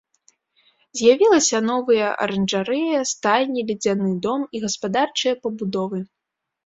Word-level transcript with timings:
З'явілася 1.01 1.57
новыя 1.71 2.07
аранжарэя, 2.25 2.99
стайні, 3.13 3.61
ледзяны 3.71 4.09
дом 4.27 4.41
і 4.57 4.67
гаспадарчыя 4.67 5.33
пабудовы. 5.45 5.99